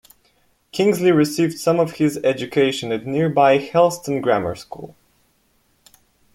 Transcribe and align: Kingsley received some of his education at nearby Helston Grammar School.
Kingsley 0.71 1.11
received 1.11 1.59
some 1.59 1.79
of 1.79 1.97
his 1.97 2.17
education 2.23 2.91
at 2.91 3.05
nearby 3.05 3.59
Helston 3.59 4.19
Grammar 4.19 4.55
School. 4.55 4.95